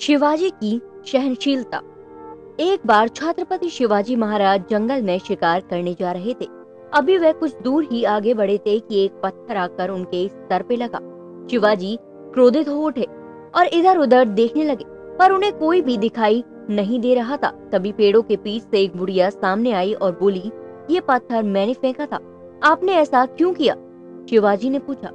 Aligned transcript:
शिवाजी 0.00 0.48
की 0.50 0.80
सहनशीलता। 1.06 1.78
एक 2.60 2.86
बार 2.86 3.08
छत्रपति 3.08 3.68
शिवाजी 3.68 4.14
महाराज 4.16 4.62
जंगल 4.70 5.02
में 5.02 5.18
शिकार 5.18 5.60
करने 5.60 5.94
जा 5.94 6.12
रहे 6.12 6.34
थे। 6.34 6.46
अभी 6.92 7.16
वह 7.18 7.32
कुछ 7.32 7.60
दूर 7.62 7.84
ही 7.84 8.02
आगे 8.04 8.34
बढ़े 8.34 8.56
थे 8.58 8.78
कि 8.78 9.04
एक 9.04 9.20
पत्थर 9.22 9.56
आकर 9.56 9.90
उनके 9.90 10.26
सर 10.28 10.62
पे 10.62 10.76
लगा। 10.76 10.98
शिवाजी 11.50 11.96
क्रोधित 12.02 12.68
हो 12.68 12.86
उठे 12.86 13.06
और 13.54 13.66
इधर 13.66 13.98
उधर 13.98 14.24
देखने 14.24 14.64
लगे, 14.64 14.84
पर 15.18 15.32
उन्हें 15.32 15.52
कोई 15.52 15.80
भी 15.80 15.98
दिखाई 15.98 16.42
नहीं 16.70 17.00
दे 17.00 17.14
रहा 17.14 17.36
था। 17.36 17.50
तभी 17.72 17.92
पेड़ों 17.92 18.22
के 18.22 18.36
पीछ 18.36 18.62
से 18.62 18.82
एक 18.82 18.96
बुढ़िया 18.96 19.30
सामने 19.30 19.72
आई 19.72 19.92
और 19.92 20.18
बोली, 20.20 20.50
ये 20.90 21.00
पत्थर 21.00 21.42
मैंने 21.42 21.74
फेंका 21.74 22.06
था। 22.06 22.20
आपने 22.62 22.92
ऐसा 22.92 23.26
क्यों 23.26 23.52
किया? 23.54 23.74
शिवाजी 24.30 24.70
ने 24.70 24.78
पूछा 24.78 25.10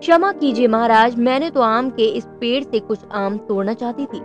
क्षमा 0.00 0.30
कीजिए 0.32 0.66
महाराज, 0.68 1.16
मैंने 1.16 1.48
तो 1.50 1.60
आम 1.60 1.88
के 1.90 2.04
इस 2.08 2.24
पेड़ 2.40 2.62
से 2.64 2.78
कुछ 2.80 2.98
आम 3.12 3.36
तोड़ना 3.38 3.72
चाहती 3.74 4.04
थी, 4.04 4.20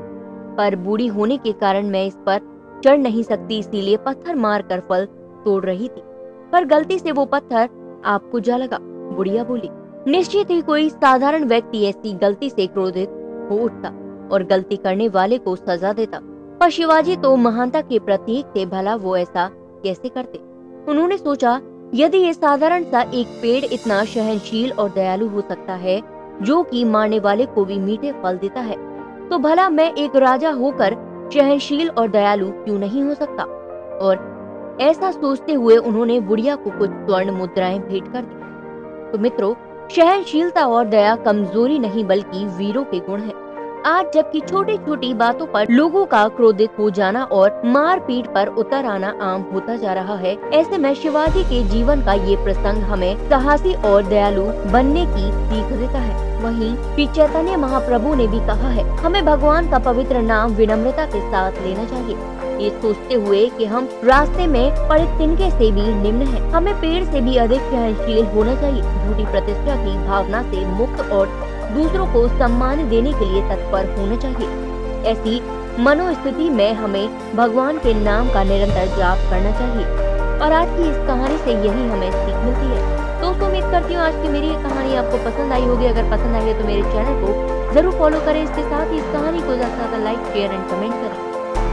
पर 0.57 0.75
बूढ़ी 0.75 1.07
होने 1.07 1.37
के 1.37 1.51
कारण 1.53 1.89
मैं 1.89 2.05
इस 2.05 2.15
पर 2.25 2.39
चढ़ 2.85 2.97
नहीं 2.97 3.23
सकती, 3.23 3.57
इसीलिए 3.59 3.97
पत्थर 3.97 4.35
मार 4.35 4.61
कर 4.61 4.79
फल 4.79 5.05
तोड़ 5.45 5.63
रही 5.65 5.87
थी। 5.87 6.01
पर 6.51 6.65
गलती 6.65 6.99
से 6.99 7.11
वो 7.11 7.25
पत्थर 7.25 7.69
आपको 8.05 8.39
जा 8.39 8.57
लगा, 8.57 8.77
बुढ़िया 9.15 9.43
बोली। 9.43 9.69
निश्चित 10.07 10.51
ही 10.51 10.61
कोई 10.61 10.89
साधारण 10.89 11.43
व्यक्ति 11.43 11.83
ऐसी 11.85 12.13
गलती 12.13 12.49
से 12.49 12.67
क्रोधित 12.67 13.09
हो 13.51 13.57
उठता 13.57 13.89
और 14.31 14.43
गलती 14.43 14.75
करने 14.77 15.07
वाले 15.09 15.37
को 15.37 15.55
सजा 15.55 15.93
देता। 15.93 16.19
पर 16.59 16.69
शिवाजी 16.69 17.15
तो 17.17 17.35
महानता 17.35 17.81
के 17.81 17.99
प्रतीक 17.99 18.45
थे, 18.45 18.65
भला 18.65 18.95
वो 18.95 19.17
ऐसा 19.17 19.49
कैसे 19.83 20.09
करते? 20.09 20.37
उन्होंने 20.91 21.17
सोचा 21.17 21.59
यदि 21.93 22.17
ये 22.17 22.33
साधारण 22.33 22.83
सा 22.83 23.01
एक 23.13 23.27
पेड़ 23.41 23.63
इतना 23.65 24.03
सहनशील 24.05 24.71
और 24.71 24.89
दयालु 24.89 25.27
हो 25.27 25.41
सकता 25.41 25.73
है, 25.73 26.01
जो 26.41 26.61
कि 26.63 26.83
मारने 26.85 27.19
वाले 27.19 27.45
को 27.45 27.65
भी 27.65 27.77
मीठे 27.77 28.11
फल 28.11 28.37
देता 28.37 28.61
है 28.61 28.75
तो 29.29 29.37
भला 29.37 29.69
मैं 29.69 29.93
एक 29.93 30.15
राजा 30.15 30.51
होकर 30.51 30.95
सहनशील 31.33 31.89
और 31.89 32.07
दयालु 32.07 32.47
क्यों 32.47 32.77
नहीं 32.79 33.03
हो 33.03 33.13
सकता? 33.13 33.43
और 34.01 34.77
ऐसा 34.81 35.11
सोचते 35.11 35.53
हुए 35.53 35.77
उन्होंने 35.77 36.19
बुढ़िया 36.19 36.55
को 36.55 36.69
कुछ 36.69 36.89
स्वर्ण 36.89 37.31
मुद्राएँ 37.31 37.79
भेंट 37.79 38.11
कर 38.13 38.21
दी। 38.21 39.11
तो 39.11 39.17
मित्रों, 39.17 39.53
सहनशीलता 39.89 40.65
और 40.67 40.85
दया 40.85 41.15
कमज़ोरी 41.15 41.79
नहीं, 41.79 42.03
बल्कि 42.05 42.45
वीरों 42.47 42.83
के 42.83 42.99
गुण 42.99 43.21
है। 43.21 43.44
आज 43.85 44.05
जबकि 44.13 44.39
छोटी 44.41 44.75
छोटी 44.77 45.13
बातों 45.13 45.45
पर 45.45 45.69
लोगों 45.69 46.05
का 46.05 46.27
क्रोधित 46.27 46.77
हो 46.79 46.89
जाना 46.89 47.23
और 47.31 47.61
मारपीट 47.65 48.27
पर 48.27 48.47
उतर 48.59 48.85
आना 48.85 49.13
आम 49.21 49.41
होता 49.53 49.75
जा 49.75 49.93
रहा 49.93 50.15
है, 50.15 50.33
ऐसे 50.53 50.77
में 50.77 50.93
शिवाजी 50.95 51.43
के 51.43 51.61
जीवन 51.69 52.01
का 52.01 52.13
ये 52.13 52.35
प्रसंग 52.37 52.83
हमें 52.83 53.29
साहसी 53.29 53.73
और 53.83 54.05
दयालु 54.05 54.45
बनने 54.71 55.05
की 55.07 55.31
सीख 55.43 55.77
देता 55.77 55.99
है। 55.99 56.23
वहीं 56.41 56.73
श्री 56.85 57.07
चैतन्य 57.07 57.55
महाप्रभु 57.57 58.15
ने 58.15 58.27
भी 58.27 58.39
कहा 58.47 58.69
है, 58.69 58.83
हमें 58.97 59.23
भगवान 59.25 59.69
का 59.71 59.79
पवित्र 59.81 60.21
नाम 60.23 60.55
विनम्रता 60.55 61.05
के 61.05 61.21
साथ 61.31 61.61
लेना 61.61 61.85
चाहिए। 61.85 62.33
ये 62.57 62.69
सोचते 62.71 63.15
हुए 63.15 63.47
कि 63.57 63.65
हम 63.67 63.89
रास्ते 64.03 64.45
में 64.47 64.87
पड़े 64.89 65.05
तिनके 65.17 65.49
से 65.51 65.71
भी 65.71 65.93
निम्न 65.93 66.27
है। 66.27 66.49
हमें 66.51 66.73
पेड़ 66.75 67.03
से 67.05 67.21
भी 67.21 67.35
अधिक 67.37 67.61
सहनशील 67.61 68.25
होना 68.25 68.55
चाहिए। 68.61 68.81
झूठी 68.81 69.31
प्रतिष्ठा 69.31 69.75
की 69.77 69.97
भावना 70.07 70.41
से 70.43 70.65
मुक्त 70.67 71.11
और 71.11 71.43
दूसरों 71.73 72.05
को 72.13 72.27
सम्मान 72.29 72.87
देने 72.89 73.13
के 73.13 73.25
लिए 73.25 73.41
तत्पर 73.49 73.93
होना 73.97 74.15
चाहिए। 74.17 74.47
ऐसी 75.11 75.41
मनोस्थिति 75.83 76.49
में 76.49 76.73
हमें 76.75 77.35
भगवान 77.35 77.77
के 77.77 77.93
नाम 77.95 78.29
का 78.33 78.43
निरंतर 78.43 78.95
जाप 78.97 79.29
करना 79.29 79.51
चाहिए। 79.59 79.85
और 80.37 80.53
आज 80.53 80.67
की 80.69 80.89
इस 80.89 80.97
कहानी 81.07 81.37
से 81.37 81.51
यही 81.51 81.87
हमें 81.89 82.11
सीख 82.11 82.35
मिलती 82.45 82.67
है। 82.67 82.79
दोस्तों, 83.21 83.47
उम्मीद 83.47 83.71
करती 83.71 83.93
हूँ 83.93 84.03
आज 84.03 84.15
की 84.15 84.29
मेरी 84.29 84.47
ये 84.47 84.61
कहानी 84.63 84.95
आपको 84.95 85.17
पसंद 85.25 85.53
आई 85.53 85.65
होगी। 85.65 85.85
अगर 85.85 86.09
पसंद 86.11 86.35
आई 86.35 86.41
है 86.43 86.59
तो 86.59 86.67
मेरे 86.67 86.81
चैनल 86.91 87.21
को 87.21 87.73
ज़रूर 87.73 87.97
फॉलो 87.99 88.19
करें। 88.25 88.43
इसके 88.43 88.63
साथ 88.63 88.91
ही 88.91 88.97
इस 88.97 89.11
कहानी 89.13 89.39
को 89.39 89.55
ज़्यादा 89.55 90.03
लाइक, 90.03 90.19
शेयर 90.33 90.51
एंड 90.51 90.69
कमेंट 90.69 90.93
करें। 90.93 91.34